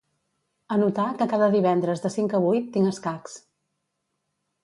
[0.75, 3.39] Anotar que cada divendres de cinc a vuit tinc escacs.